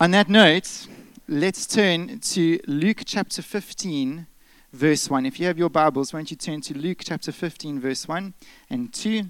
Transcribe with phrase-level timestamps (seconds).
[0.00, 0.86] On that note,
[1.28, 4.26] let's turn to Luke chapter 15,
[4.72, 5.26] verse 1.
[5.26, 8.32] If you have your Bibles, why don't you turn to Luke chapter 15, verse 1
[8.70, 9.24] and 2,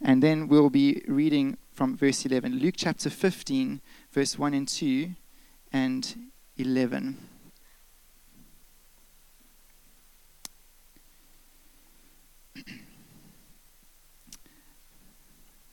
[0.00, 2.60] and then we'll be reading from verse 11.
[2.60, 3.80] Luke chapter 15,
[4.12, 5.10] verse 1 and 2,
[5.72, 7.18] and 11.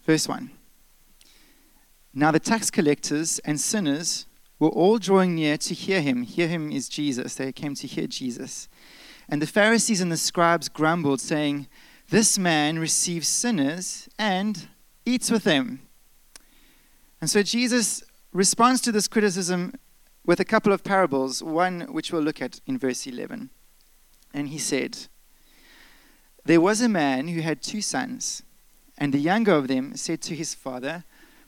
[0.04, 0.50] Verse 1.
[2.16, 4.26] Now the tax collectors and sinners
[4.62, 6.22] were all drawing near to hear him.
[6.22, 7.34] Hear him is Jesus.
[7.34, 8.70] They came to hear Jesus.
[9.28, 11.68] And the Pharisees and the scribes grumbled, saying,
[12.10, 14.68] This man receives sinners and
[15.04, 15.82] eats with them.
[17.20, 18.04] And so Jesus
[18.34, 19.74] responds to this criticism
[20.28, 23.50] with a couple of parables, one which we'll look at in verse 11.
[24.32, 25.08] And he said,
[26.46, 28.44] There was a man who had two sons,
[28.96, 31.04] and the younger of them said to his father,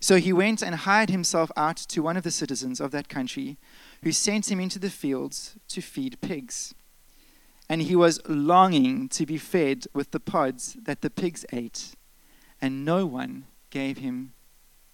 [0.00, 3.56] So he went and hired himself out to one of the citizens of that country
[4.02, 6.74] who sent him into the fields to feed pigs.
[7.68, 11.94] And he was longing to be fed with the pods that the pigs ate,
[12.62, 14.32] and no one gave him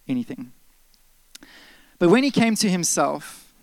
[0.07, 0.51] anything.
[1.99, 3.53] But when he came to himself,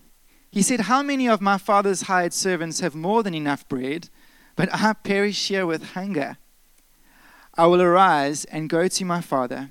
[0.50, 4.08] he said, How many of my father's hired servants have more than enough bread,
[4.56, 6.36] but I perish here with hunger?
[7.54, 9.70] I will arise and go to my father,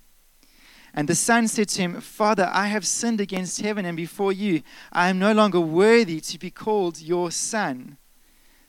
[0.93, 4.61] And the son said to him, Father, I have sinned against heaven and before you.
[4.91, 7.97] I am no longer worthy to be called your son.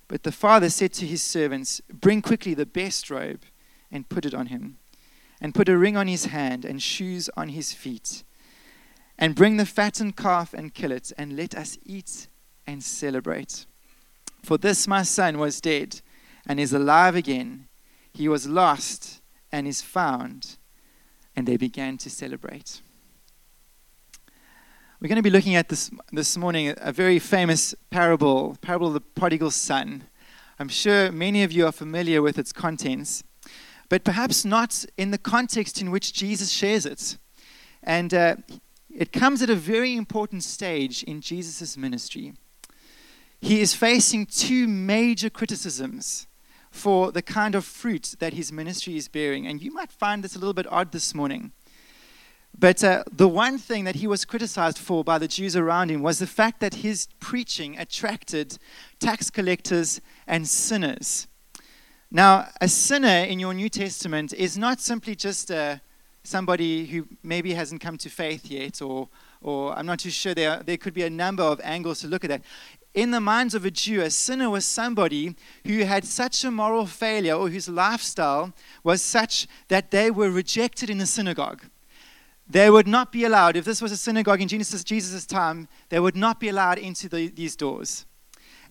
[0.07, 3.43] But the father said to his servants, Bring quickly the best robe
[3.91, 4.79] and put it on him,
[5.41, 8.23] and put a ring on his hand and shoes on his feet.
[9.19, 12.29] And bring the fattened calf and kill it, and let us eat
[12.67, 13.67] and celebrate.
[14.43, 16.01] For this my son was dead
[16.47, 17.69] and is alive again.
[18.13, 20.57] He was lost and is found
[21.37, 22.81] and they began to celebrate.
[25.01, 28.95] We're going to be looking at this this morning a very famous parable, parable of
[28.95, 30.05] the prodigal son.
[30.59, 33.25] I'm sure many of you are familiar with its contents,
[33.89, 37.17] but perhaps not in the context in which Jesus shares it.
[37.83, 38.37] And uh,
[38.95, 42.35] it comes at a very important stage in Jesus' ministry.
[43.41, 46.29] He is facing two major criticisms
[46.73, 49.47] for the kind of fruit that his ministry is bearing.
[49.47, 51.53] And you might find this a little bit odd this morning.
[52.59, 56.03] But uh, the one thing that he was criticized for by the Jews around him
[56.03, 58.59] was the fact that his preaching attracted
[58.99, 61.29] tax collectors and sinners.
[62.11, 65.77] Now, a sinner in your New Testament is not simply just uh,
[66.25, 69.09] somebody who maybe hasn't come to faith yet, or,
[69.41, 70.35] or I'm not too sure.
[70.35, 72.43] There, there could be a number of angles to look at that
[72.95, 75.35] in the minds of a Jew, a sinner was somebody
[75.67, 78.53] who had such a moral failure or whose lifestyle
[78.85, 81.65] was such that they were rejected in the synagogue.
[82.49, 86.17] They would not be allowed, if this was a synagogue in Jesus' time, they would
[86.17, 88.05] not be allowed into the, these doors.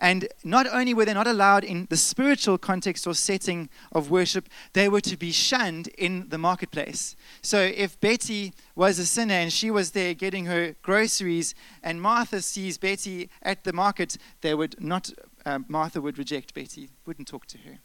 [0.02, 4.50] And not only were they not allowed in the spiritual context or setting of worship,
[4.74, 7.16] they were to be shunned in the marketplace.
[7.44, 11.54] So if Betty was a sinner and she was there getting her groceries,
[11.84, 15.12] and Martha sees Betty at the market, they would not,
[15.46, 17.78] uh, Martha would reject Betty, wouldn't talk to her.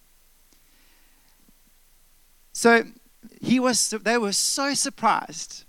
[2.54, 2.84] So
[3.42, 5.64] he was, they were so surprised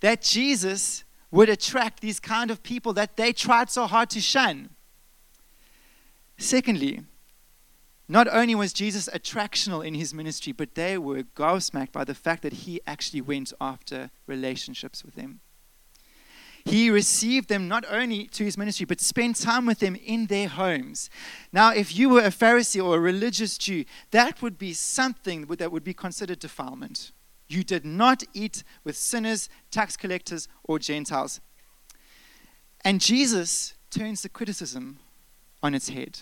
[0.00, 4.70] that Jesus would attract these kind of people that they tried so hard to shun.
[6.38, 7.02] Secondly,
[8.08, 12.42] not only was Jesus attractional in his ministry, but they were gobsmacked by the fact
[12.42, 15.40] that he actually went after relationships with them.
[16.64, 20.48] He received them not only to his ministry, but spent time with them in their
[20.48, 21.10] homes.
[21.52, 25.72] Now, if you were a Pharisee or a religious Jew, that would be something that
[25.72, 27.12] would be considered defilement.
[27.48, 31.40] You did not eat with sinners, tax collectors, or Gentiles.
[32.84, 34.98] And Jesus turns the criticism
[35.62, 36.20] on its head.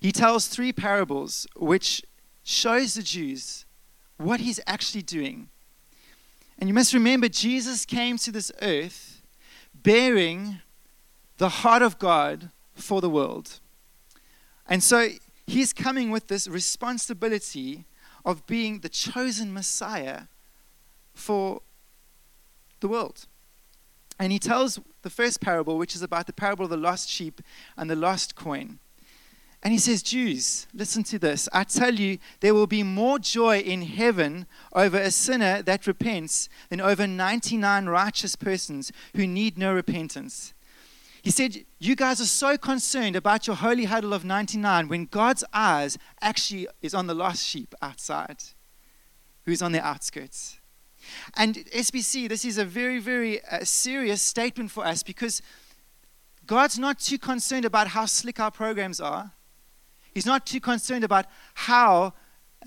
[0.00, 2.02] He tells three parables which
[2.44, 3.66] shows the Jews
[4.16, 5.48] what he's actually doing.
[6.58, 9.22] And you must remember, Jesus came to this earth
[9.74, 10.60] bearing
[11.38, 13.60] the heart of God for the world.
[14.68, 15.08] And so
[15.46, 17.86] he's coming with this responsibility
[18.24, 20.22] of being the chosen Messiah
[21.14, 21.62] for
[22.80, 23.26] the world.
[24.18, 27.40] And he tells the first parable, which is about the parable of the lost sheep
[27.76, 28.80] and the lost coin.
[29.62, 31.48] And he says, Jews, listen to this.
[31.52, 36.48] I tell you, there will be more joy in heaven over a sinner that repents
[36.70, 40.54] than over 99 righteous persons who need no repentance.
[41.22, 45.42] He said, You guys are so concerned about your holy huddle of 99 when God's
[45.52, 48.42] eyes actually is on the lost sheep outside,
[49.44, 50.60] who's on the outskirts.
[51.36, 55.42] And SBC, this is a very, very uh, serious statement for us because
[56.46, 59.32] God's not too concerned about how slick our programs are.
[60.14, 62.14] He's not too concerned about how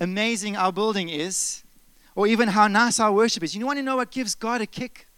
[0.00, 1.62] amazing our building is
[2.14, 3.54] or even how nice our worship is.
[3.54, 5.08] You want to know what gives God a kick?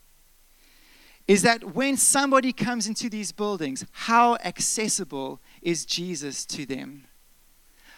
[1.26, 7.06] Is that when somebody comes into these buildings, how accessible is Jesus to them?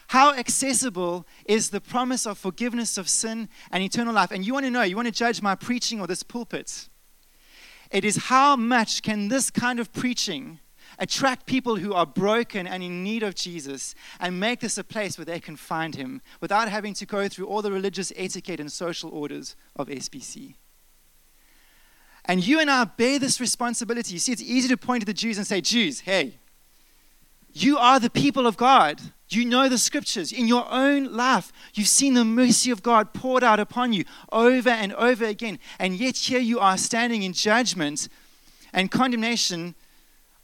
[0.08, 4.31] How accessible is the promise of forgiveness of sin and eternal life?
[4.31, 6.88] And you want to know, you want to judge my preaching or this pulpit.
[7.90, 10.61] It is how much can this kind of preaching
[10.99, 15.19] attract people who are broken and in need of Jesus and make this a place
[15.19, 18.71] where they can find him without having to go through all the religious etiquette and
[18.71, 20.55] social orders of SBC.
[22.25, 24.15] And you and I bear this responsibility.
[24.15, 26.39] You see, it's easy to point to the Jews and say, Jews, hey,
[27.53, 29.01] you are the people of God.
[29.29, 30.33] You know the scriptures.
[30.33, 34.71] In your own life, you've seen the mercy of God poured out upon you over
[34.71, 35.59] and over again.
[35.79, 38.09] And yet, here you are standing in judgment
[38.73, 39.75] and condemnation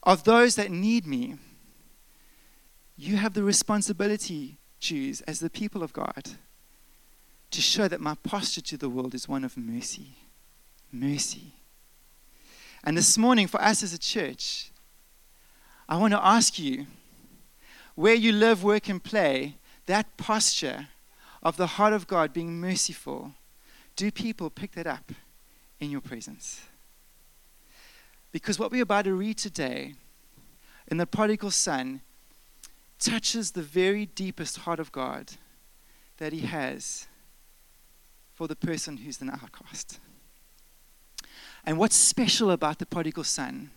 [0.03, 1.37] of those that need me.
[2.97, 6.31] You have the responsibility, Jews, as the people of God,
[7.51, 10.17] to show that my posture to the world is one of mercy.
[10.91, 11.55] Mercy.
[12.85, 14.71] And this morning, for us as a church,
[15.89, 16.87] I want to ask you
[17.95, 19.57] where you live, work, and play,
[19.87, 20.89] that posture
[21.43, 23.33] of the heart of God being merciful,
[23.97, 25.13] do people pick that up
[25.79, 26.63] in your presence?
[28.33, 29.95] Because what we're about to read today
[30.89, 32.01] in the prodigal son
[32.99, 35.33] touches the very deepest heart of God
[36.17, 37.07] that he has
[38.33, 40.01] for the person who's an outcast.
[41.65, 43.71] And what's special about the prodigal son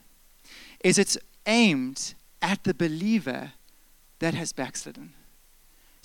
[0.83, 3.53] is it's aimed at the believer
[4.19, 5.13] that has backslidden.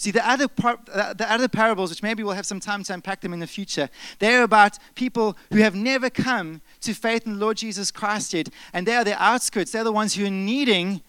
[0.01, 3.21] See, the other, par- the other parables, which maybe we'll have some time to unpack
[3.21, 7.39] them in the future, they're about people who have never come to faith in the
[7.39, 8.49] Lord Jesus Christ yet.
[8.73, 9.73] And they are the outskirts.
[9.73, 11.03] They're the ones who are needing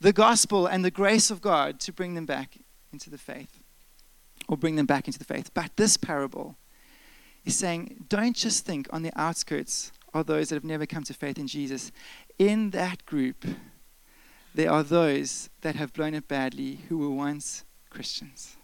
[0.00, 2.56] the gospel and the grace of God to bring them back
[2.90, 3.62] into the faith
[4.48, 5.50] or bring them back into the faith.
[5.52, 6.56] But this parable
[7.44, 11.12] is saying, don't just think on the outskirts are those that have never come to
[11.12, 11.92] faith in Jesus.
[12.38, 13.44] In that group,
[14.54, 17.62] there are those that have blown it badly who were once
[17.94, 18.56] Christians.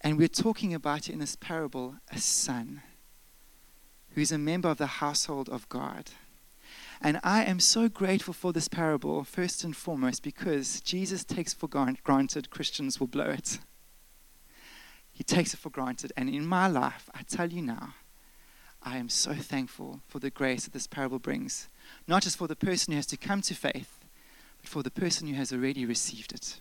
[0.00, 2.82] And we're talking about in this parable a son
[4.10, 6.12] who is a member of the household of God.
[7.00, 11.66] And I am so grateful for this parable, first and foremost, because Jesus takes for
[11.66, 13.58] granted Christians will blow it.
[15.12, 16.12] He takes it for granted.
[16.16, 17.94] And in my life, I tell you now,
[18.82, 21.68] I am so thankful for the grace that this parable brings.
[22.06, 24.04] Not just for the person who has to come to faith,
[24.60, 26.60] but for the person who has already received it.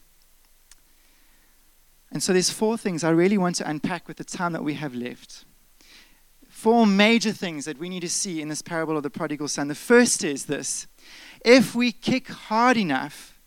[2.14, 4.76] And so there's four things I really want to unpack with the time that we
[4.76, 5.46] have left.
[6.48, 9.68] Four major things that we need to see in this parable of the prodigal son.
[9.68, 10.86] The first is this
[11.44, 13.42] if we kick hard enough,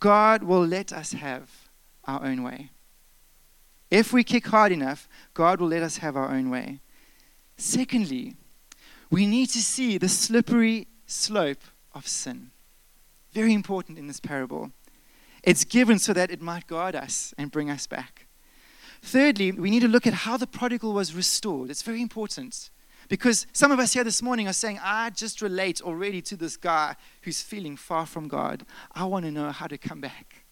[0.00, 1.68] God will let us have
[2.04, 2.70] our own way.
[3.90, 6.80] If we kick hard enough, God will let us have our own way.
[7.58, 8.36] Secondly,
[9.10, 11.62] we need to see the slippery slope
[11.94, 12.52] of sin.
[13.32, 14.72] Very important in this parable.
[15.48, 18.26] It's given so that it might guard us and bring us back.
[19.00, 21.70] Thirdly, we need to look at how the prodigal was restored.
[21.70, 22.68] It's very important
[23.08, 26.58] because some of us here this morning are saying, I just relate already to this
[26.58, 28.66] guy who's feeling far from God.
[28.92, 30.44] I want to know how to come back.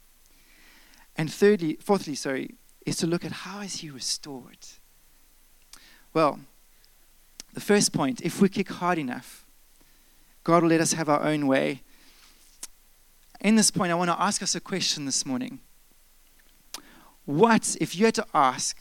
[1.14, 2.54] And thirdly, fourthly, sorry,
[2.86, 4.66] is to look at how is he restored.
[6.14, 6.40] Well,
[7.52, 9.44] the first point, if we kick hard enough,
[10.42, 11.82] God will let us have our own way
[13.40, 15.60] in this point, I want to ask us a question this morning.
[17.24, 18.76] What, if you had to ask,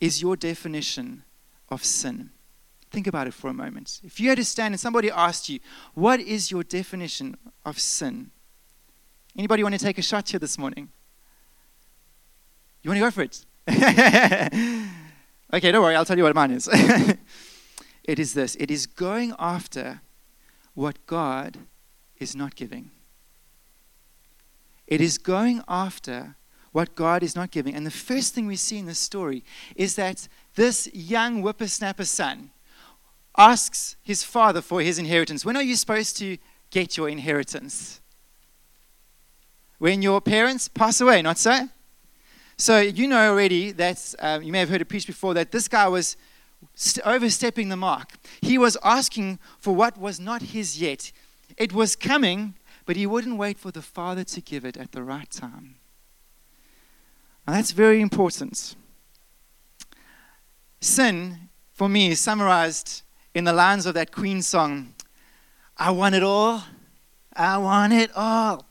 [0.00, 1.24] is your definition
[1.68, 2.30] of sin?
[2.90, 4.00] Think about it for a moment.
[4.04, 5.60] If you had to stand and somebody asked you,
[5.94, 8.30] What is your definition of sin?
[9.36, 10.88] Anybody want to take a shot here this morning?
[12.82, 13.44] You want to go for it?
[15.52, 16.68] Okay, don't worry, I'll tell you what mine is.
[18.04, 20.00] it is this it is going after
[20.74, 21.58] what God
[22.18, 22.90] is not giving.
[24.90, 26.36] It is going after
[26.72, 27.74] what God is not giving.
[27.74, 29.44] And the first thing we see in this story
[29.74, 32.50] is that this young whippersnapper son
[33.38, 35.44] asks his father for his inheritance.
[35.44, 36.36] When are you supposed to
[36.70, 38.00] get your inheritance?
[39.78, 41.68] When your parents pass away, not so?
[42.56, 45.68] So you know already that, um, you may have heard it preached before, that this
[45.68, 46.16] guy was
[46.74, 48.12] st- overstepping the mark.
[48.42, 51.12] He was asking for what was not his yet.
[51.56, 52.54] It was coming,
[52.86, 55.76] but he wouldn't wait for the Father to give it at the right time.
[57.46, 58.76] Now that's very important.
[60.80, 63.02] Sin, for me, is summarized
[63.34, 64.94] in the lines of that Queen song
[65.80, 66.62] I want it all.
[67.34, 68.66] I want it all.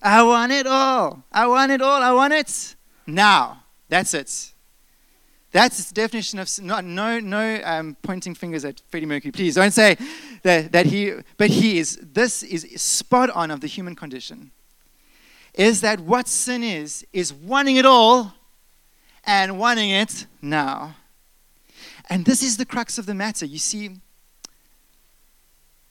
[0.00, 1.24] I want it all.
[1.32, 2.00] I want it all.
[2.00, 2.76] I want it
[3.08, 3.64] now.
[3.88, 4.53] That's it.
[5.54, 9.30] That's the definition of not, no no um, pointing fingers at Freddie Mercury.
[9.30, 9.96] Please don't say
[10.42, 11.12] that, that he.
[11.36, 11.96] But he is.
[12.02, 14.50] This is spot on of the human condition.
[15.54, 17.06] Is that what sin is?
[17.12, 18.34] Is wanting it all,
[19.24, 20.96] and wanting it now.
[22.10, 23.46] And this is the crux of the matter.
[23.46, 23.90] You see,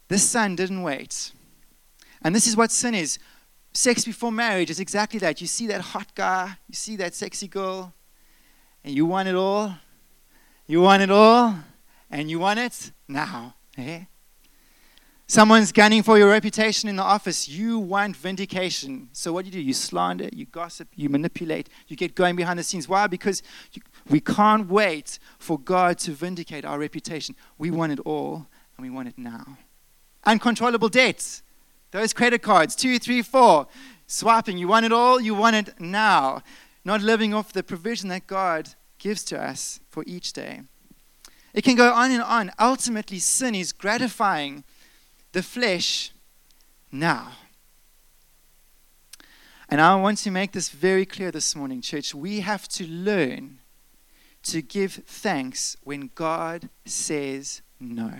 [0.09, 1.31] this son didn't wait,
[2.21, 3.17] and this is what sin is.
[3.71, 5.39] Sex before marriage is exactly that.
[5.39, 7.93] You see that hot guy, you see that sexy girl
[8.83, 9.75] and you want it all.
[10.67, 11.55] You want it all,
[12.09, 13.55] and you want it now.
[13.77, 14.03] Eh?
[15.27, 17.49] Someone's gunning for your reputation in the office.
[17.49, 19.09] You want vindication.
[19.13, 19.61] So, what do you do?
[19.61, 22.87] You slander, you gossip, you manipulate, you get going behind the scenes.
[22.87, 23.07] Why?
[23.07, 23.41] Because
[23.73, 27.35] you, we can't wait for God to vindicate our reputation.
[27.57, 28.47] We want it all,
[28.77, 29.57] and we want it now.
[30.25, 31.41] Uncontrollable debts.
[31.91, 33.67] Those credit cards, two, three, four,
[34.07, 34.57] swiping.
[34.57, 36.41] You want it all, you want it now
[36.85, 40.61] not living off the provision that God gives to us for each day.
[41.53, 42.51] It can go on and on.
[42.59, 44.63] Ultimately, sin is gratifying
[45.31, 46.11] the flesh
[46.91, 47.33] now.
[49.69, 52.13] And I want to make this very clear this morning, church.
[52.13, 53.59] We have to learn
[54.43, 58.13] to give thanks when God says no.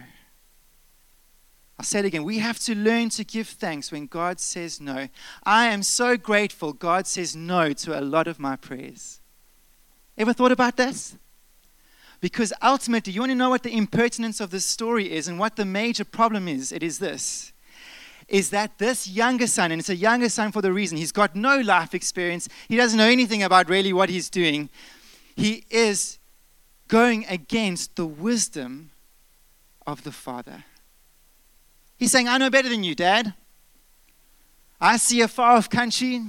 [1.80, 2.24] I'll say it again.
[2.24, 5.10] We have to learn to give thanks when God says no.
[5.44, 9.20] I am so grateful God says no to a lot of my prayers.
[10.18, 11.18] Ever thought about this?
[12.22, 15.56] Because ultimately, you want to know what the impertinence of this story is and what
[15.56, 16.72] the major problem is?
[16.72, 17.53] It is this
[18.27, 21.36] is that this younger son, and it's a younger son for the reason he's got
[21.36, 24.70] no life experience, he doesn't know anything about really what he's doing,
[25.36, 26.20] he is
[26.88, 28.92] going against the wisdom
[29.86, 30.63] of the father.
[32.03, 33.33] He's saying, I know better than you, Dad.
[34.81, 36.22] I see a far off country.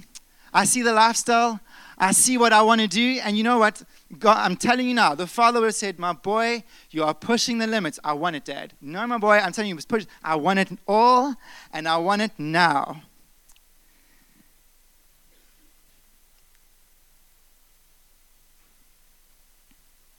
[0.53, 1.59] I see the lifestyle.
[1.99, 3.19] I see what I want to do.
[3.25, 3.83] And you know what?
[4.17, 6.63] God, I'm telling you now, the father would have said, My boy,
[6.93, 7.99] you are pushing the limits.
[8.05, 8.75] I want it, Dad.
[8.81, 10.07] No, my boy, I'm telling you, push.
[10.23, 11.35] I want it all,
[11.73, 13.03] and I want it now.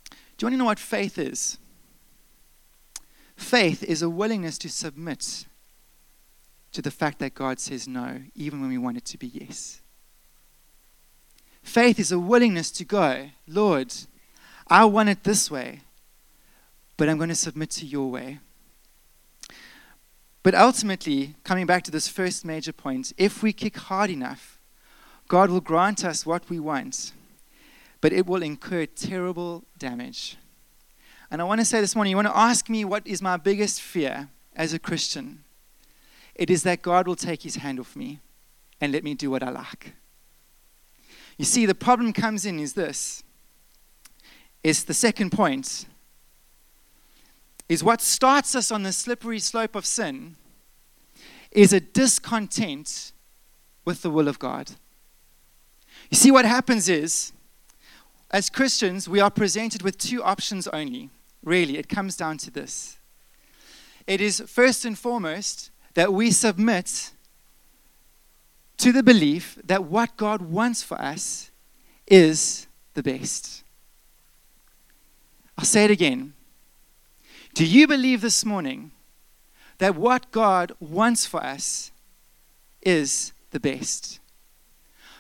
[0.10, 1.60] Do you want to know what faith is?
[3.36, 5.46] Faith is a willingness to submit
[6.72, 9.82] to the fact that God says no, even when we want it to be yes.
[11.64, 13.94] Faith is a willingness to go, Lord,
[14.68, 15.82] I want it this way,
[16.98, 18.40] but I'm going to submit to your way.
[20.44, 24.60] But ultimately, coming back to this first major point, if we kick hard enough,
[25.28, 27.14] God will grant us what we want,
[28.00, 30.38] but it will incur terrible damage.
[31.32, 33.38] And I want to say this morning, you want to ask me what is my
[33.38, 35.44] biggest fear as a Christian?
[36.36, 38.20] It is that God will take his hand off me
[38.82, 39.94] and let me do what I like.
[41.38, 43.24] You see, the problem comes in is this.
[44.64, 45.86] Is the second point
[47.68, 50.36] is what starts us on the slippery slope of sin
[51.52, 53.12] is a discontent
[53.86, 54.72] with the will of God.
[56.10, 57.32] You see, what happens is,
[58.32, 61.10] as Christians, we are presented with two options only.
[61.46, 62.98] Really, it comes down to this
[64.08, 67.12] it is first and foremost that we submit
[68.78, 71.50] to the belief that what God wants for us
[72.06, 73.64] is the best.
[75.58, 76.34] I'll say it again.
[77.54, 78.92] Do you believe this morning
[79.78, 81.92] that what God wants for us
[82.82, 84.20] is the best?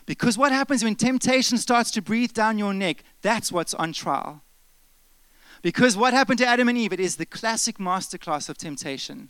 [0.05, 4.43] Because what happens when temptation starts to breathe down your neck, that's what's on trial.
[5.61, 6.93] Because what happened to Adam and Eve?
[6.93, 9.29] It is the classic masterclass of temptation.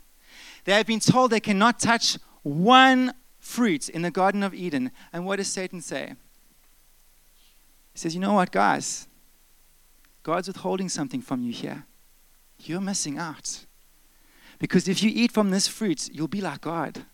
[0.64, 4.90] They have been told they cannot touch one fruit in the Garden of Eden.
[5.12, 6.14] And what does Satan say?
[7.92, 9.08] He says, You know what, guys?
[10.22, 11.84] God's withholding something from you here.
[12.58, 13.64] You're missing out.
[14.58, 17.04] Because if you eat from this fruit, you'll be like God.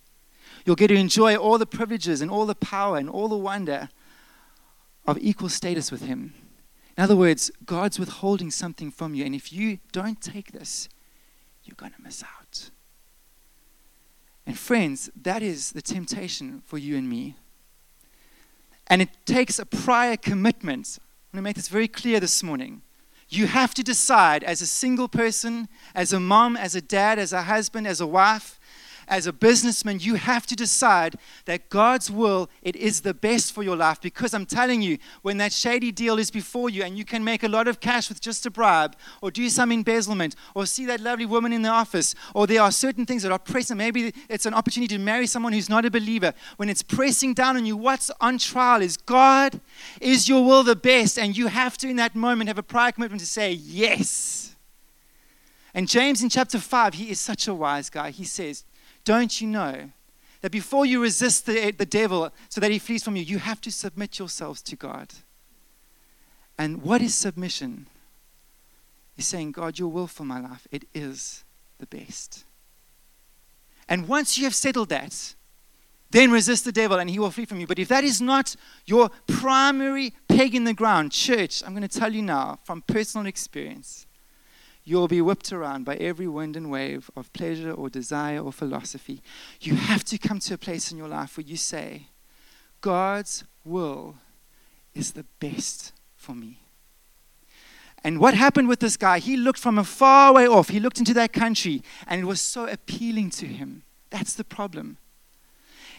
[0.64, 3.88] You'll get to enjoy all the privileges and all the power and all the wonder
[5.06, 6.34] of equal status with Him.
[6.96, 9.24] In other words, God's withholding something from you.
[9.24, 10.88] And if you don't take this,
[11.64, 12.70] you're going to miss out.
[14.46, 17.36] And friends, that is the temptation for you and me.
[18.88, 20.98] And it takes a prior commitment.
[21.32, 22.82] I'm going to make this very clear this morning.
[23.28, 27.32] You have to decide as a single person, as a mom, as a dad, as
[27.32, 28.60] a husband, as a wife,
[29.08, 33.62] as a businessman, you have to decide that God's will, it is the best for
[33.62, 34.00] your life.
[34.00, 37.42] Because I'm telling you, when that shady deal is before you and you can make
[37.42, 41.00] a lot of cash with just a bribe, or do some embezzlement, or see that
[41.00, 44.46] lovely woman in the office, or there are certain things that are pressing, maybe it's
[44.46, 46.32] an opportunity to marry someone who's not a believer.
[46.56, 49.60] When it's pressing down on you, what's on trial is God,
[50.00, 51.18] is your will the best?
[51.18, 54.54] And you have to, in that moment, have a prior commitment to say, Yes.
[55.74, 58.10] And James in chapter 5, he is such a wise guy.
[58.10, 58.64] He says,
[59.04, 59.90] don't you know
[60.40, 63.60] that before you resist the, the devil so that he flees from you, you have
[63.62, 65.08] to submit yourselves to God?
[66.58, 67.86] And what is submission?
[69.16, 71.44] Is saying, God, your will for my life, it is
[71.78, 72.44] the best.
[73.88, 75.34] And once you have settled that,
[76.10, 77.66] then resist the devil and he will flee from you.
[77.66, 78.54] But if that is not
[78.86, 83.26] your primary peg in the ground, church, I'm going to tell you now from personal
[83.26, 84.06] experience
[84.84, 89.22] you'll be whipped around by every wind and wave of pleasure or desire or philosophy.
[89.60, 92.08] You have to come to a place in your life where you say,
[92.80, 94.16] God's will
[94.94, 96.58] is the best for me.
[98.04, 99.20] And what happened with this guy?
[99.20, 100.70] He looked from a far way off.
[100.70, 103.84] He looked into that country, and it was so appealing to him.
[104.10, 104.98] That's the problem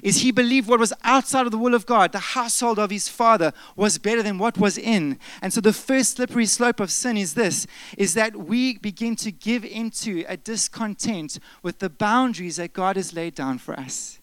[0.04, 3.08] is he believed what was outside of the will of God, the household of his
[3.08, 5.18] father, was better than what was in.
[5.42, 7.66] And so the first slippery slope of sin is this
[7.98, 13.14] is that we begin to give into a discontent with the boundaries that God has
[13.14, 14.20] laid down for us.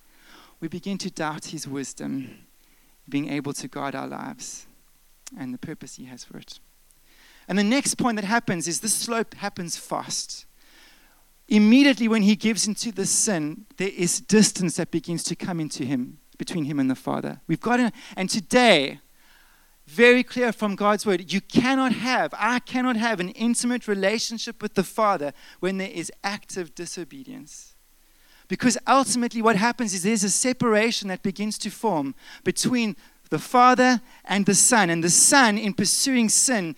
[0.61, 2.47] We begin to doubt his wisdom,
[3.09, 4.67] being able to guide our lives
[5.37, 6.61] and the purpose he has for it.
[7.49, 10.45] And the next point that happens is this slope happens fast
[11.51, 15.85] immediately when he gives into the sin, there is distance that begins to come into
[15.85, 17.41] him, between him and the Father.
[17.47, 19.01] We've got to, and today,
[19.87, 24.75] very clear from God's word, you cannot have, I cannot have an intimate relationship with
[24.75, 27.75] the Father when there is active disobedience.
[28.47, 32.97] Because ultimately, what happens is there's a separation that begins to form between
[33.31, 34.91] the Father and the Son.
[34.91, 36.75] And the Son, in pursuing sin,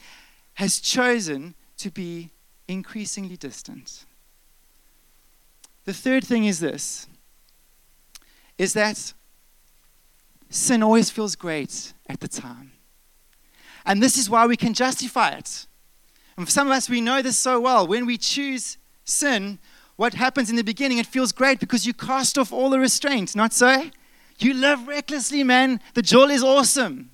[0.54, 2.30] has chosen to be
[2.68, 4.04] increasingly distant.
[5.84, 7.06] The third thing is this
[8.58, 9.12] is that
[10.50, 12.72] sin always feels great at the time.
[13.84, 15.66] And this is why we can justify it.
[16.36, 17.86] And for some of us, we know this so well.
[17.86, 19.58] When we choose sin,
[19.96, 23.34] what happens in the beginning, it feels great because you cast off all the restraint,
[23.34, 23.90] not so?
[24.38, 25.80] You live recklessly, man.
[25.94, 27.10] The joy is awesome.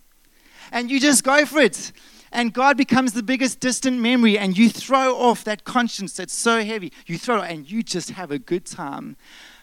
[0.71, 1.93] And you just go for it
[2.33, 6.63] and God becomes the biggest distant memory, and you throw off that conscience that's so
[6.65, 6.93] heavy.
[7.07, 9.17] You throw it, and you just have a good time.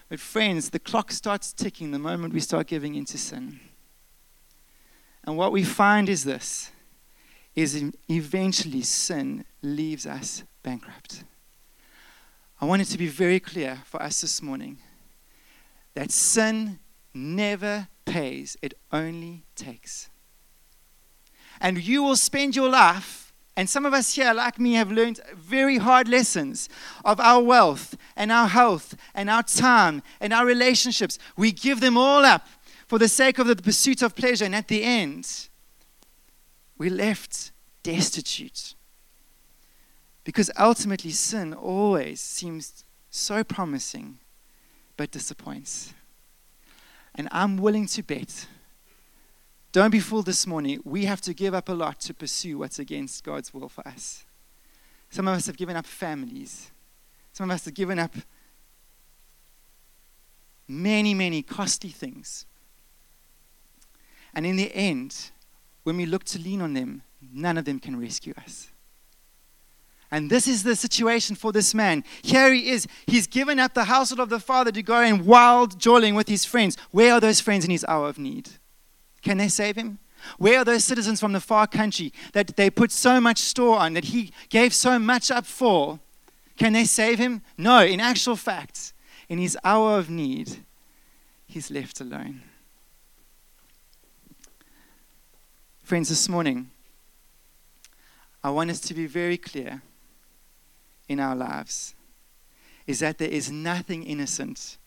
[0.09, 3.59] But, friends, the clock starts ticking the moment we start giving into sin.
[5.23, 6.71] And what we find is this
[7.55, 11.23] is eventually sin leaves us bankrupt.
[12.59, 14.77] I want it to be very clear for us this morning
[15.93, 16.79] that sin
[17.13, 20.09] never pays, it only takes.
[21.59, 25.21] And you will spend your life, and some of us here, like me, have learned
[25.33, 26.67] very hard lessons
[27.05, 31.17] of our wealth and our health and our time and our relationships.
[31.37, 32.45] We give them all up
[32.87, 35.49] for the sake of the pursuit of pleasure, and at the end,
[36.77, 37.51] we're left
[37.83, 38.75] destitute.
[40.23, 44.19] Because ultimately, sin always seems so promising,
[44.97, 45.93] but disappoints.
[47.13, 48.47] And I'm willing to bet
[49.75, 50.79] don't be fooled this morning.
[50.85, 54.23] We have to give up a lot to pursue what's against God's will for us.
[55.09, 56.71] Some of us have given up families.
[57.33, 58.15] Some of us have given up
[60.65, 62.45] many, many costly things.
[64.33, 65.31] And in the end,
[65.83, 67.01] when we look to lean on them,
[67.33, 68.69] none of them can rescue us.
[70.09, 72.05] And this is the situation for this man.
[72.21, 72.87] Here he is.
[73.07, 76.45] He's given up the household of the father to go and wild jolling with his
[76.45, 76.77] friends.
[76.91, 78.51] Where are those friends in his hour of need?
[79.25, 79.97] Can they save him?
[80.37, 83.93] Where are those citizens from the far country that they put so much store on,
[83.93, 85.99] that he gave so much up for?
[86.57, 87.41] Can they save him?
[87.57, 88.93] No, in actual fact,
[89.27, 90.63] in his hour of need,
[91.47, 92.43] he's left alone.
[95.83, 96.69] Friends, this morning,
[98.43, 99.81] I want us to be very clear
[101.09, 101.95] in our lives
[102.85, 104.77] is that there is nothing innocent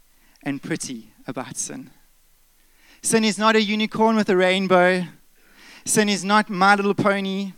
[0.44, 1.90] and pretty about sin.
[3.02, 5.04] Sin is not a unicorn with a rainbow.
[5.84, 7.52] Sin is not my little pony.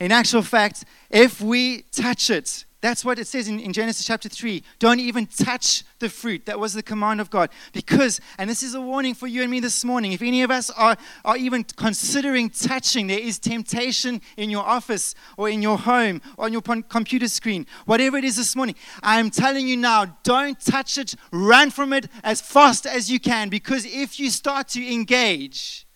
[0.00, 4.28] In actual fact, if we touch it, that's what it says in, in, Genesis chapter
[4.28, 4.60] 3.
[4.80, 6.46] Don't even touch the fruit.
[6.46, 7.50] That was the command of God.
[7.72, 10.50] Because, and this is a warning for you and me this morning, if any of
[10.50, 15.78] us are, are even considering touching, there is temptation in your office or in your
[15.78, 18.74] home or on your computer screen, whatever it is this morning.
[19.00, 21.14] I am telling you now, don't touch it.
[21.30, 23.48] Run from it as fast as you can.
[23.48, 25.86] Because if you start to engage,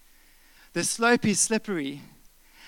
[0.73, 2.01] the slope is slippery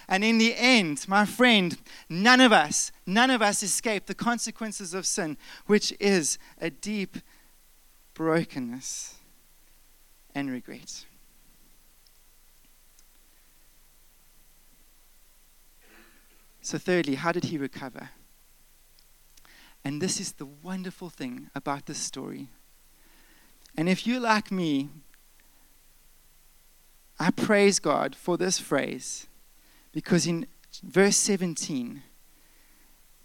[0.09, 1.77] and in the end, my friend,
[2.09, 7.19] none of us, none of us escape the consequences of sin, which is a deep
[8.15, 9.17] brokenness
[10.35, 11.05] and regret.
[16.63, 18.11] So, thirdly, how did he recover?
[19.85, 22.49] And this is the wonderful thing about this story.
[23.77, 24.89] And if you like me,
[27.19, 29.27] I praise God for this phrase
[29.99, 30.47] because in
[30.81, 32.05] verse 17,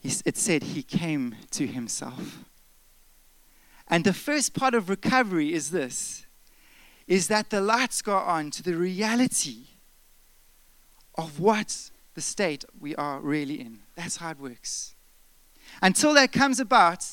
[0.04, 2.40] it said he came to himself.
[3.88, 6.26] And the first part of recovery is this
[7.06, 9.68] is that the lights go on to the reality
[11.14, 13.78] of what the state we are really in.
[13.94, 14.96] That's how it works.
[15.80, 17.06] Until that comes about,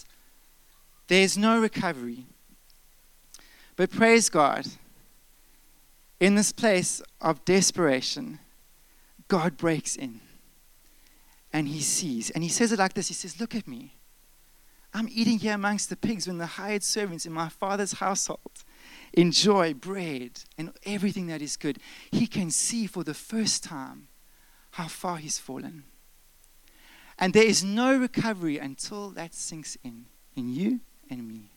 [1.09, 2.25] there's no recovery.
[3.77, 4.67] But praise God,
[6.19, 8.39] in this place of desperation,
[9.31, 10.21] God breaks in
[11.53, 12.31] and he sees.
[12.31, 13.95] And he says it like this He says, Look at me.
[14.93, 18.65] I'm eating here amongst the pigs when the hired servants in my father's household
[19.13, 21.79] enjoy bread and everything that is good.
[22.11, 24.09] He can see for the first time
[24.73, 25.85] how far he's fallen.
[27.21, 31.51] And there is no recovery until that sinks in, in you and me.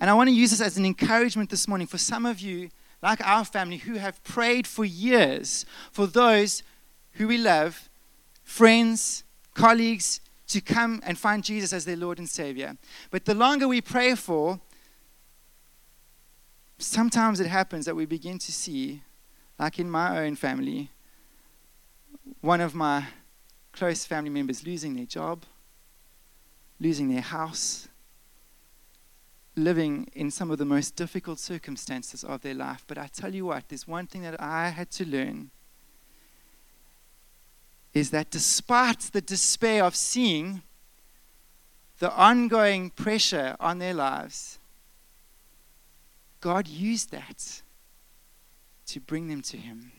[0.00, 2.70] And I want to use this as an encouragement this morning for some of you
[3.02, 6.62] like our family, who have prayed for years for those
[7.12, 7.90] who we love,
[8.44, 12.76] friends, colleagues, to come and find Jesus as their Lord and Savior.
[13.10, 14.60] But the longer we pray for,
[16.78, 19.02] sometimes it happens that we begin to see,
[19.58, 20.90] like in my own family,
[22.40, 23.06] one of my
[23.72, 25.44] close family members losing their job,
[26.78, 27.88] losing their house,
[29.54, 32.84] living in some of the most difficult circumstances of their life.
[32.86, 35.50] But I tell you what, there's one thing that I had to learn
[37.92, 40.62] is that despite the despair of seeing
[41.98, 44.58] the ongoing pressure on their lives,
[46.40, 47.62] God used that
[48.86, 49.92] to bring them to Him.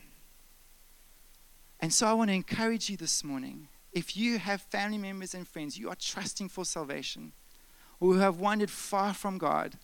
[1.78, 3.68] And so I want to encourage you this morning.
[3.92, 7.32] If you have family members and friends, you are trusting for salvation
[8.12, 9.78] who have wandered far from God,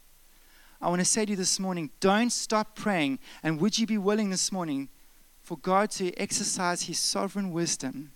[0.80, 3.18] I want to say to you this morning don't stop praying.
[3.42, 4.88] And would you be willing this morning
[5.42, 8.12] for God to exercise His sovereign wisdom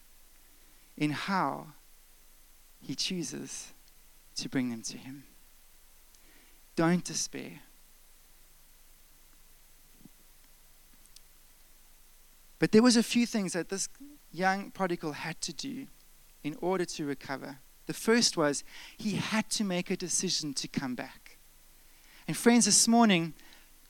[0.96, 1.68] in how
[2.80, 3.72] He chooses
[4.36, 5.24] to bring them to Him?
[6.76, 7.60] Don't despair.
[12.58, 13.88] But there was a few things that this
[14.32, 15.86] young prodigal had to do
[16.42, 17.58] in order to recover.
[17.86, 18.64] The first was
[18.96, 21.38] he had to make a decision to come back.
[22.26, 23.34] And friends, this morning,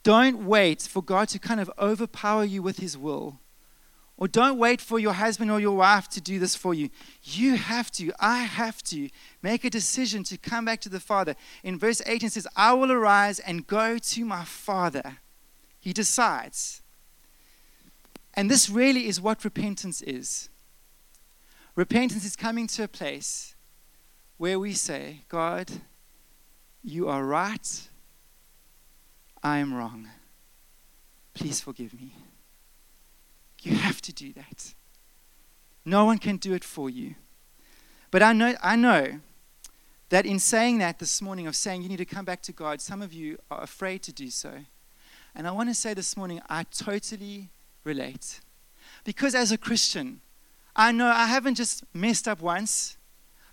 [0.02, 3.38] don't wait for God to kind of overpower you with his will.
[4.16, 6.90] Or don't wait for your husband or your wife to do this for you.
[7.22, 9.08] You have to, I have to
[9.42, 11.34] make a decision to come back to the Father.
[11.64, 15.18] In verse 18 it says, I will arise and go to my Father.
[15.80, 16.80] He decides.
[18.34, 20.48] And this really is what repentance is.
[21.74, 23.53] Repentance is coming to a place
[24.44, 25.70] where we say, God,
[26.82, 27.88] you are right,
[29.42, 30.10] I am wrong.
[31.32, 32.14] Please forgive me.
[33.62, 34.74] You have to do that.
[35.86, 37.14] No one can do it for you.
[38.10, 39.20] But I know, I know
[40.10, 42.82] that in saying that this morning, of saying you need to come back to God,
[42.82, 44.52] some of you are afraid to do so.
[45.34, 47.48] And I want to say this morning, I totally
[47.82, 48.40] relate.
[49.04, 50.20] Because as a Christian,
[50.76, 52.98] I know I haven't just messed up once,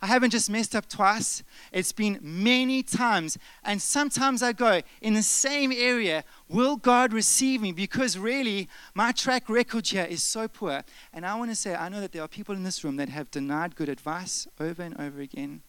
[0.01, 3.37] I haven't just messed up twice, it's been many times.
[3.63, 7.71] And sometimes I go, in the same area, will God receive me?
[7.71, 10.83] Because really, my track record here is so poor.
[11.13, 13.09] And I want to say, I know that there are people in this room that
[13.09, 15.61] have denied good advice over and over again.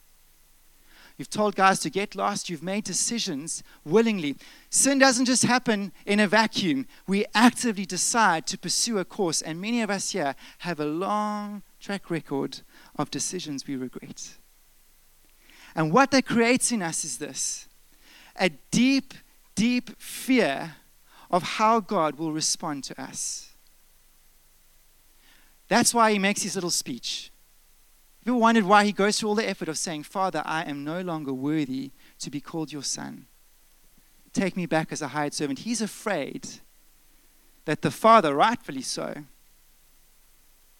[1.19, 2.49] You've told guys to get lost.
[2.49, 4.37] You've made decisions willingly.
[4.71, 6.87] Sin doesn't just happen in a vacuum.
[7.07, 9.43] We actively decide to pursue a course.
[9.43, 12.63] And many of us here have a long track record
[12.97, 14.37] of decisions we regret.
[15.75, 17.69] And what that creates in us is this
[18.37, 19.15] a deep,
[19.55, 20.77] deep fear
[21.31, 23.51] of how God will respond to us.
[25.69, 27.31] That's why he makes his little speech.
[28.27, 31.01] Ever wondered why he goes through all the effort of saying, Father, I am no
[31.01, 33.27] longer worthy to be called your son?
[34.33, 35.61] Take me back as a hired servant.
[35.61, 36.49] He's afraid
[37.65, 39.25] that the father, rightfully so,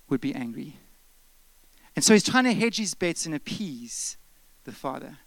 [0.09, 0.77] would be angry.
[1.95, 4.17] And so he's trying to hedge his bets and appease
[4.65, 5.19] the father.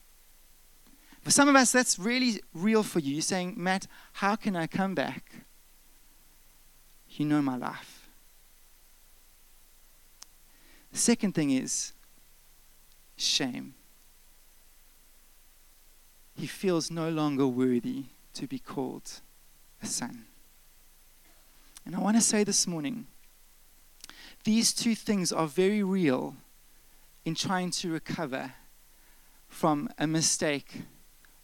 [1.21, 3.13] For some of us, that's really real for you.
[3.13, 5.45] You're saying, Matt, how can I come back?
[7.09, 8.09] You know my life.
[10.91, 11.93] The second thing is
[13.17, 13.73] shame.
[16.35, 19.21] He feels no longer worthy to be called
[19.81, 20.25] a son.
[21.85, 23.07] And I want to say this morning
[24.43, 26.35] these two things are very real
[27.25, 28.53] in trying to recover
[29.47, 30.83] from a mistake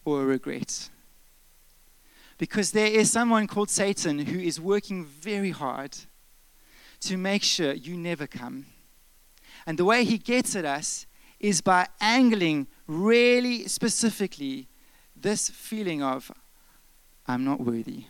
[0.06, 0.90] or a regret.
[2.38, 5.98] Because there is someone called Satan who is working very hard
[7.02, 8.68] to make sure you never come.
[9.66, 11.08] And the way he gets at us
[11.40, 14.68] is by angling really specifically
[15.16, 16.32] this feeling of,
[17.28, 18.06] I'm not worthy.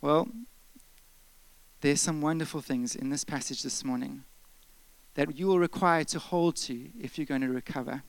[0.00, 0.28] Well,
[1.80, 4.24] there's some wonderful things in this passage this morning
[5.18, 8.04] that you will require to hold to if you're going to recover.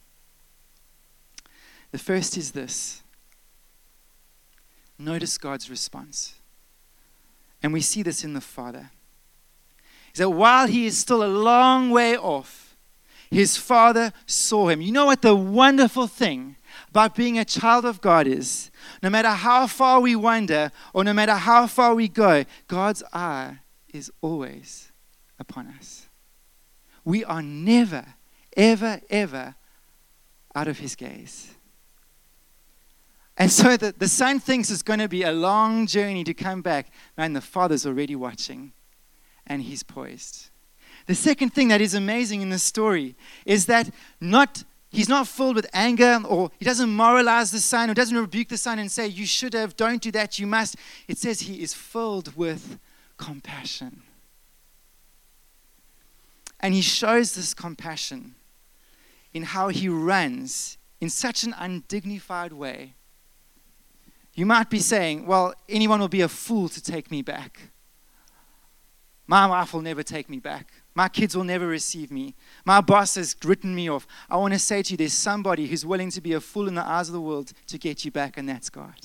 [1.89, 3.02] The first is this
[5.00, 6.36] notice God's response.
[7.63, 8.91] And we see this in the Father.
[10.13, 12.78] Is that while he is still a long way off,
[13.32, 14.80] his Father saw him.
[14.80, 16.58] You know what the wonderful thing
[16.89, 18.69] about being a child of God is?
[19.02, 23.62] No matter how far we wander or no matter how far we go, God's eye
[23.91, 24.91] is always
[25.39, 26.09] upon us.
[27.10, 28.06] We are never,
[28.56, 29.56] ever, ever
[30.54, 31.56] out of his gaze.
[33.36, 36.62] And so the, the son thinks it's going to be a long journey to come
[36.62, 36.91] back.
[37.17, 38.74] Man, the father's already watching
[39.48, 40.52] and he's poised.
[41.08, 43.89] The second thing that is amazing in this story is that
[44.22, 48.50] not he's not filled with anger or he doesn't moralize the son or doesn't rebuke
[48.50, 50.76] the son and say, You should have, don't do that, you must.
[51.08, 52.78] It says he is filled with
[53.17, 54.04] compassion.
[56.60, 58.36] And he shows this compassion
[59.34, 62.95] in how he runs in such an undignified way
[64.39, 67.60] you might be saying, well, anyone will be a fool to take me back.
[69.28, 70.72] My wife will never take me back.
[70.95, 72.36] My kids will never receive me.
[72.63, 74.08] My boss has written me off.
[74.30, 76.76] I want to say to you, there's somebody who's willing to be a fool in
[76.76, 78.95] the eyes of the world to get you back, and that's God.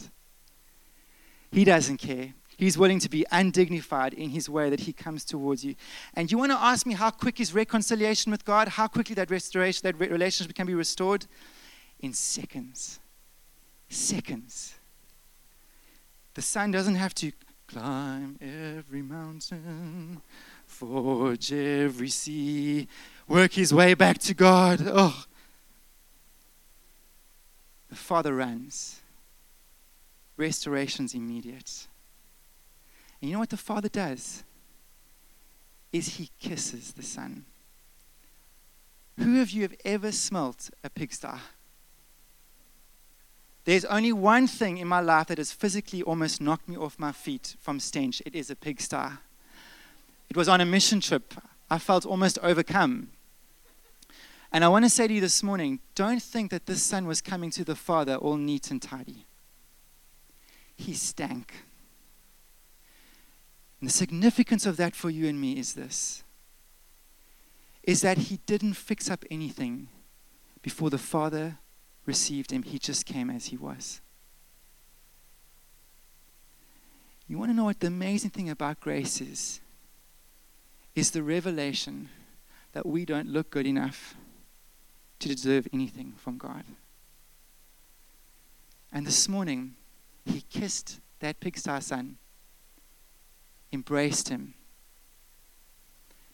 [1.51, 2.35] He doesn't care.
[2.57, 5.75] He's willing to be undignified in his way that he comes towards you.
[6.14, 8.69] And you want to ask me how quick is reconciliation with God?
[8.69, 11.27] How quickly that restoration, that relationship can be restored?
[12.01, 13.01] In seconds.
[13.88, 14.75] Seconds.
[16.35, 17.33] The son doesn't have to
[17.67, 20.21] climb every mountain,
[20.67, 22.88] forge every sea,
[23.27, 24.81] work his way back to God.
[24.87, 25.25] Oh.
[27.88, 29.01] The father runs.
[30.37, 31.87] Restoration's immediate.
[33.25, 34.45] And you know what the father does?
[35.95, 37.47] Is he kisses the son.
[39.19, 41.39] Who of you have ever smelt a pigsty?
[43.65, 47.13] There's only one thing in my life that has physically almost knocked me off my
[47.13, 48.21] feet from stench.
[48.27, 49.17] It is a pigsty.
[50.29, 51.33] It was on a mission trip.
[51.71, 53.09] I felt almost overcome.
[54.53, 57.23] And I want to say to you this morning don't think that this son was
[57.23, 59.25] coming to the Father all neat and tidy.
[60.77, 61.55] He stank.
[63.85, 66.23] And the significance of that for you and me is this
[67.83, 69.88] is that he didn't fix up anything
[70.62, 71.59] before the Father
[72.07, 74.01] received him, he just came as he was.
[77.29, 79.61] You want to know what the amazing thing about grace is?
[80.94, 82.09] Is the revelation
[82.73, 84.14] that we don't look good enough
[85.18, 86.64] to deserve anything from God.
[88.90, 89.75] And this morning,
[90.25, 92.16] he kissed that pigsty son,
[93.75, 94.55] embraced him.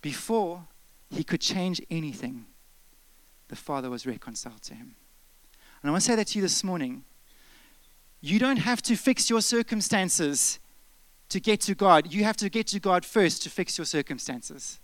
[0.02, 0.64] Before
[1.10, 2.46] he could change anything,
[3.48, 4.94] the Father was reconciled to him.
[5.82, 7.04] And I want to say that to you this morning.
[8.20, 10.58] You don't have to fix your circumstances
[11.30, 12.12] to get to God.
[12.12, 14.78] You have to get to God first to fix your circumstances.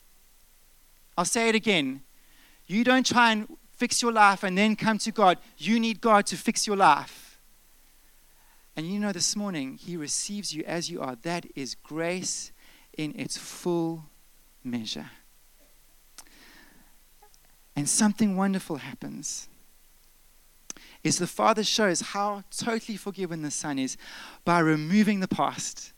[1.19, 2.03] I'll say it again.
[2.67, 5.39] You don't try and fix your life and then come to God.
[5.59, 7.26] You need God to fix your life.
[8.77, 11.17] And you know, this morning, He receives you as you are.
[11.23, 12.53] That is grace
[12.97, 14.05] in its full
[14.63, 15.11] measure.
[17.75, 19.49] And something wonderful happens.
[21.03, 23.97] Is the Father shows how totally forgiven the Son is
[24.45, 25.93] by removing the past.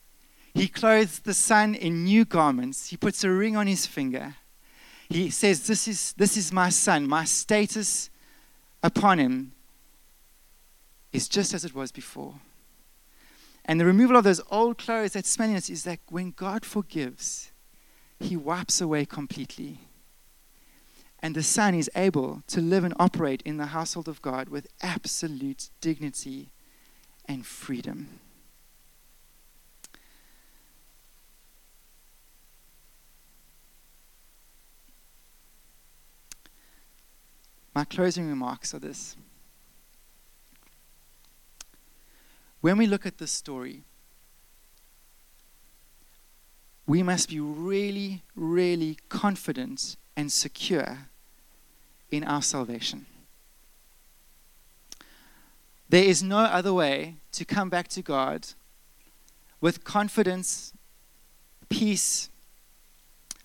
[0.54, 2.90] He clothes the Son in new garments.
[2.90, 4.36] He puts a ring on his finger.
[5.08, 7.08] He says, This is, this is my Son.
[7.08, 8.10] My status
[8.82, 9.52] upon him
[11.12, 12.34] is just as it was before.
[13.68, 17.52] And the removal of those old clothes, that smelliness, is that when God forgives,
[18.18, 19.80] He wipes away completely.
[21.20, 24.68] And the Son is able to live and operate in the household of God with
[24.80, 26.48] absolute dignity
[27.26, 28.20] and freedom.
[37.74, 39.14] My closing remarks are this.
[42.60, 43.84] When we look at this story,
[46.86, 50.98] we must be really, really confident and secure
[52.10, 53.06] in our salvation.
[55.88, 58.48] There is no other way to come back to God
[59.60, 60.72] with confidence,
[61.68, 62.30] peace,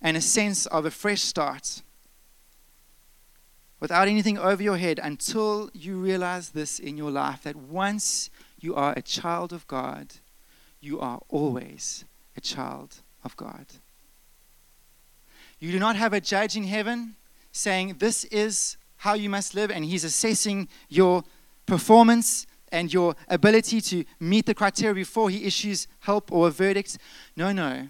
[0.01, 1.81] and a sense of a fresh start
[3.79, 8.29] without anything over your head until you realize this in your life that once
[8.63, 10.13] you are a child of God,
[10.79, 12.05] you are always
[12.37, 13.65] a child of God.
[15.59, 17.15] You do not have a judge in heaven
[17.51, 21.23] saying, This is how you must live, and he's assessing your
[21.65, 26.97] performance and your ability to meet the criteria before he issues help or a verdict.
[27.35, 27.87] No, no.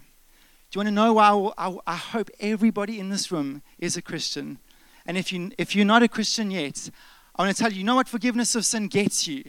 [0.70, 4.02] Do you want to know why I, I hope everybody in this room is a
[4.02, 4.58] Christian?
[5.06, 6.90] And if, you, if you're not a Christian yet,
[7.36, 9.44] I want to tell you, you know what forgiveness of sin gets you?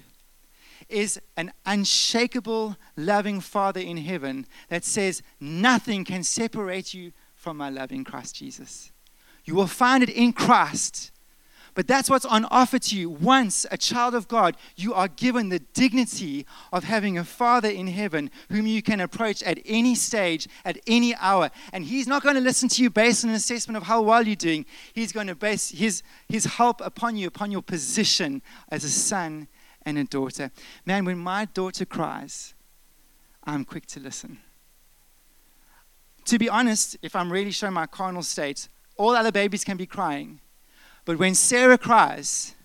[0.89, 7.69] Is an unshakable, loving Father in heaven that says, Nothing can separate you from my
[7.69, 8.91] love in Christ Jesus.
[9.43, 11.11] You will find it in Christ.
[11.75, 13.09] But that's what's on offer to you.
[13.09, 17.87] Once a child of God, you are given the dignity of having a Father in
[17.87, 21.51] heaven whom you can approach at any stage, at any hour.
[21.73, 24.25] And He's not going to listen to you based on an assessment of how well
[24.25, 24.65] you're doing.
[24.93, 29.49] He's going to base His, his help upon you, upon your position as a son
[29.85, 30.51] and a daughter.
[30.85, 32.53] Man, when my daughter cries,
[33.43, 34.39] I'm quick to listen.
[36.25, 38.67] To be honest, if I'm really showing my carnal state,
[38.97, 40.39] all other babies can be crying.
[41.05, 42.55] But when Sarah cries,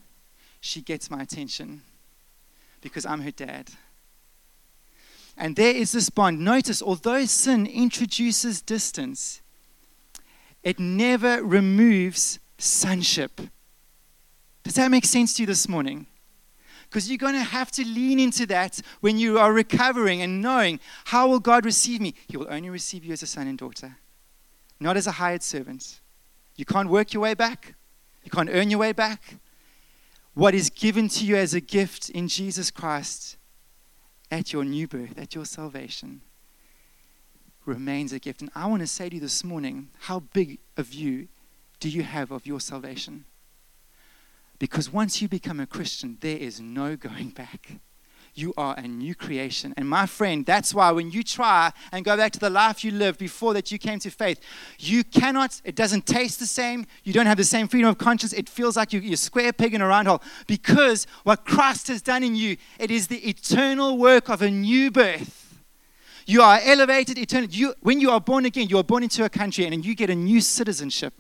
[0.61, 1.83] she gets my attention
[2.81, 3.71] because I'm her dad.
[5.37, 6.41] And there is this bond.
[6.41, 9.41] Notice, although sin introduces distance,
[10.63, 13.41] it never removes sonship.
[14.63, 16.07] Does that make sense to you this morning?
[16.91, 20.81] Because you're going to have to lean into that when you are recovering and knowing
[21.05, 22.15] how will God receive me?
[22.27, 23.97] He will only receive you as a son and daughter,
[24.81, 26.01] not as a hired servant.
[26.57, 27.75] You can't work your way back.
[28.25, 29.37] You can't earn your way back.
[30.35, 33.37] What is given to you as a gift in Jesus Christ
[34.29, 36.23] at your new birth, at your salvation,
[37.67, 38.41] remains a gift.
[38.41, 41.29] And I want to say to you this morning how big a view
[41.79, 43.27] do you have of your salvation?
[44.61, 47.81] Because once you become a Christian, there is no going back.
[48.35, 49.73] You are a new creation.
[49.79, 52.93] And my friend, that's why when you try and go back to the life you
[52.93, 54.39] lived before that you came to faith,
[54.79, 56.87] you cannot, it doesn't taste the same.
[57.05, 58.35] You don't have the same freedom of conscience.
[58.35, 60.23] It feels like you're, you're square peg in a round hole.
[60.47, 64.91] Because what Christ has done in you, it is the eternal work of a new
[64.91, 65.59] birth.
[66.27, 67.53] You are elevated eternally.
[67.55, 70.11] You, when you are born again, you are born into a country and you get
[70.11, 71.15] a new citizenship.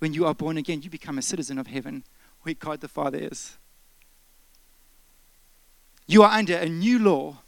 [0.00, 2.02] When you are born again, you become a citizen of heaven
[2.42, 3.56] where God the Father is.
[6.06, 7.38] You are under a new law.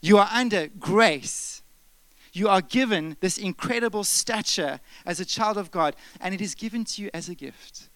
[0.00, 1.62] You are under grace.
[2.32, 6.84] You are given this incredible stature as a child of God, and it is given
[6.84, 7.88] to you as a gift.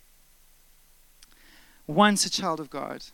[1.87, 3.05] Once a child of God,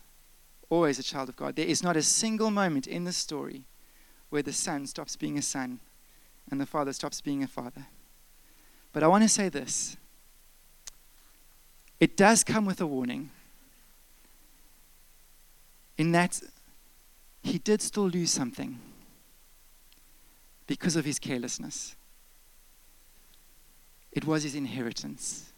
[0.68, 1.56] always a child of God.
[1.56, 3.64] There is not a single moment in the story
[4.30, 5.80] where the son stops being a son
[6.50, 7.86] and the father stops being a father.
[8.92, 9.96] But I want to say this
[12.00, 13.30] it does come with a warning
[15.96, 16.40] in that
[17.42, 18.78] he did still lose something
[20.66, 21.94] because of his carelessness.
[24.12, 25.52] It was his inheritance.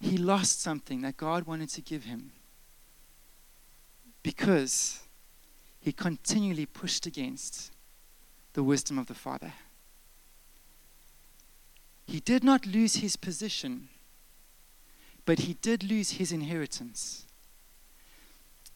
[0.00, 2.32] He lost something that God wanted to give him
[4.22, 5.00] because
[5.78, 7.70] he continually pushed against
[8.54, 9.52] the wisdom of the Father.
[12.06, 13.89] He did not lose his position
[15.30, 17.24] but he did lose his inheritance.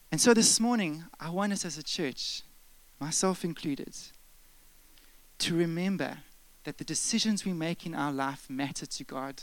[0.09, 2.43] And so this morning, I want us as a church,
[2.97, 3.93] myself included,
[5.39, 6.19] to remember
[6.63, 9.41] that the decisions we make in our life matter to God.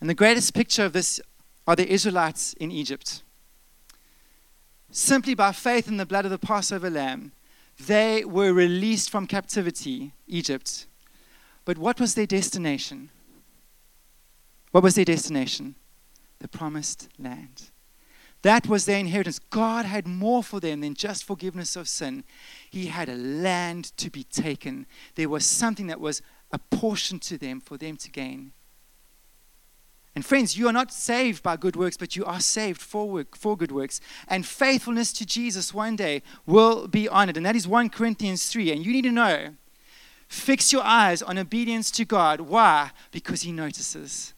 [0.00, 1.20] And the greatest picture of this
[1.64, 3.22] are the Israelites in Egypt.
[4.90, 7.30] Simply by faith in the blood of the Passover lamb,
[7.78, 10.86] they were released from captivity, Egypt.
[11.64, 13.10] But what was their destination?
[14.76, 15.74] What was their destination?
[16.38, 17.70] The promised land.
[18.42, 19.38] That was their inheritance.
[19.38, 22.24] God had more for them than just forgiveness of sin.
[22.68, 24.84] He had a land to be taken.
[25.14, 26.20] There was something that was
[26.52, 28.52] apportioned to them for them to gain.
[30.14, 33.34] And friends, you are not saved by good works, but you are saved for work,
[33.34, 33.98] for good works.
[34.28, 37.38] And faithfulness to Jesus one day will be honored.
[37.38, 38.72] And that is 1 Corinthians 3.
[38.72, 39.54] And you need to know
[40.28, 42.42] fix your eyes on obedience to God.
[42.42, 42.90] Why?
[43.10, 44.34] Because He notices.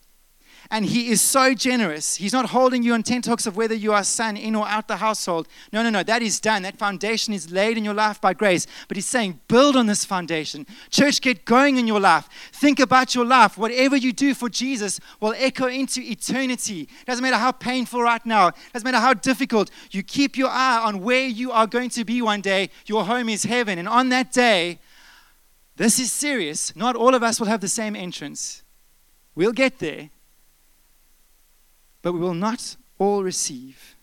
[0.70, 2.16] And he is so generous.
[2.16, 4.98] He's not holding you on tenterhooks of whether you are son in or out the
[4.98, 5.48] household.
[5.72, 6.02] No, no, no.
[6.02, 6.62] That is done.
[6.62, 8.66] That foundation is laid in your life by grace.
[8.86, 10.66] But he's saying, build on this foundation.
[10.90, 12.28] Church, get going in your life.
[12.52, 13.56] Think about your life.
[13.56, 16.86] Whatever you do for Jesus will echo into eternity.
[17.06, 19.70] Doesn't matter how painful right now, doesn't matter how difficult.
[19.90, 22.68] You keep your eye on where you are going to be one day.
[22.84, 23.78] Your home is heaven.
[23.78, 24.80] And on that day,
[25.76, 26.76] this is serious.
[26.76, 28.62] Not all of us will have the same entrance.
[29.34, 30.10] We'll get there
[32.02, 33.96] but we will not all receive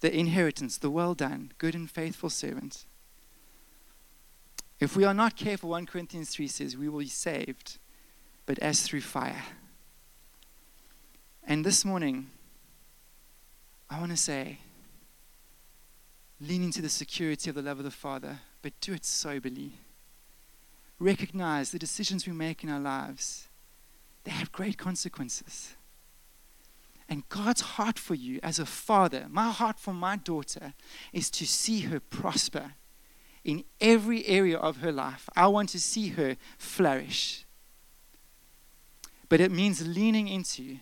[0.00, 2.84] the inheritance, the well done, good and faithful servant.
[4.78, 7.78] If we are not careful, 1 Corinthians 3 says, we will be saved,
[8.44, 9.42] but as through fire.
[11.42, 12.30] And this morning,
[13.88, 14.58] I want to say,
[16.40, 19.72] lean into the security of the love of the Father, but do it soberly.
[20.98, 23.48] Recognize the decisions we make in our lives
[24.26, 25.76] they have great consequences.
[27.08, 30.74] And God's heart for you as a father, my heart for my daughter,
[31.12, 32.72] is to see her prosper
[33.44, 35.28] in every area of her life.
[35.36, 37.44] I want to see her flourish.
[39.28, 40.78] But it means leaning into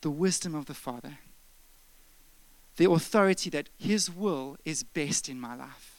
[0.00, 1.18] the wisdom of the Father,
[2.78, 5.91] the authority that His will is best in my life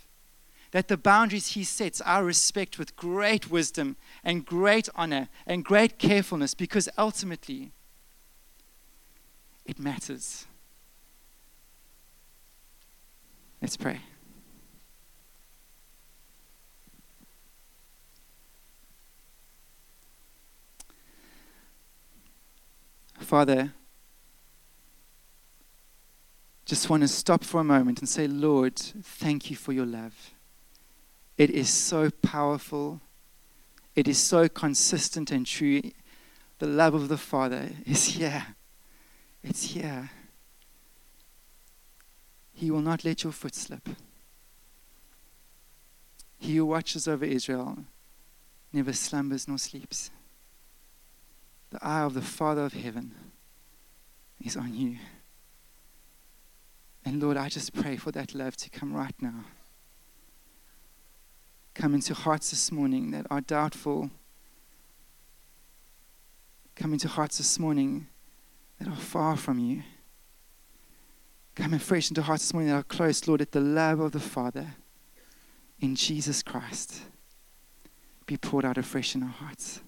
[0.73, 5.99] that the boundaries he sets I respect with great wisdom and great honor and great
[5.99, 7.71] carefulness because ultimately
[9.65, 10.47] it matters.
[13.61, 14.01] Let's pray.
[23.19, 23.73] Father,
[26.65, 30.33] just want to stop for a moment and say, Lord, thank you for your love.
[31.37, 33.01] It is so powerful.
[33.95, 35.81] It is so consistent and true.
[36.59, 38.55] The love of the Father is here.
[39.43, 40.11] It's here.
[42.53, 43.89] He will not let your foot slip.
[46.37, 47.79] He who watches over Israel
[48.71, 50.11] never slumbers nor sleeps.
[51.71, 53.15] The eye of the Father of heaven
[54.39, 54.97] is on you.
[57.03, 59.45] And Lord, I just pray for that love to come right now
[61.73, 64.11] come into hearts this morning that are doubtful.
[66.75, 68.07] Come into hearts this morning
[68.79, 69.83] that are far from you.
[71.55, 74.19] Come afresh into hearts this morning that are close, Lord, at the love of the
[74.19, 74.75] Father
[75.79, 77.01] in Jesus Christ
[78.25, 79.81] be poured out afresh in our hearts.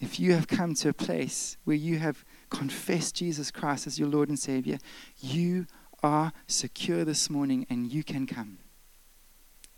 [0.00, 4.08] If you have come to a place where you have confessed Jesus Christ as your
[4.08, 4.78] Lord and Savior,
[5.20, 5.66] you
[6.02, 8.58] are secure this morning and you can come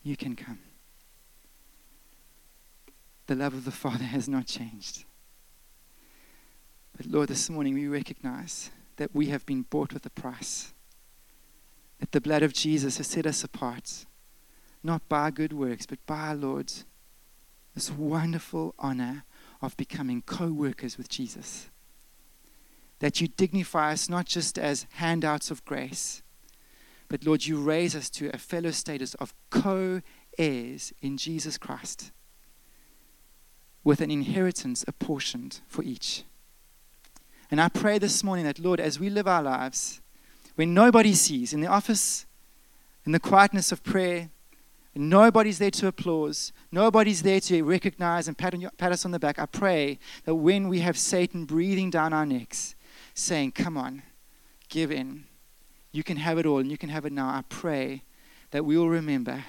[0.03, 0.59] you can come.
[3.27, 5.05] The love of the Father has not changed.
[6.97, 10.73] But Lord, this morning we recognize that we have been bought with a price.
[12.01, 14.07] That the blood of Jesus has set us apart,
[14.83, 16.73] not by good works, but by our Lord,
[17.75, 19.25] this wonderful honor
[19.63, 21.69] of becoming co workers with Jesus.
[22.99, 26.23] That you dignify us not just as handouts of grace,
[27.11, 30.01] but Lord, you raise us to a fellow status of co
[30.39, 32.13] heirs in Jesus Christ
[33.83, 36.23] with an inheritance apportioned for each.
[37.51, 40.01] And I pray this morning that, Lord, as we live our lives,
[40.55, 42.27] when nobody sees, in the office,
[43.05, 44.31] in the quietness of prayer,
[44.95, 49.19] nobody's there to applause, nobody's there to recognize and pat, on, pat us on the
[49.19, 52.77] back, I pray that when we have Satan breathing down our necks,
[53.15, 54.03] saying, Come on,
[54.69, 55.25] give in,
[55.93, 57.29] you can have it all and you can have it now.
[57.29, 58.05] I pray
[58.51, 59.45] that we will remember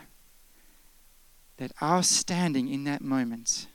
[1.58, 3.68] that our standing in that moment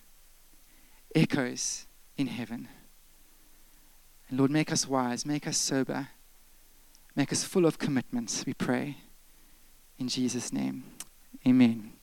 [1.15, 1.87] echoes
[2.17, 2.69] in heaven.
[4.29, 6.09] And Lord, make us wise, make us sober,
[7.15, 8.97] make us full of commitments, we pray.
[9.99, 10.85] In Jesus' name,
[11.47, 11.96] amen.